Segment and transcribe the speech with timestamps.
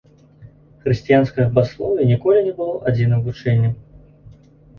[0.85, 3.73] Хрысціянскае багаслоўе ніколі не было адзіным вучэннем.